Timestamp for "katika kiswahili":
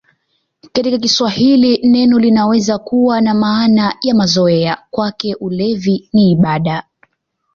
0.71-1.77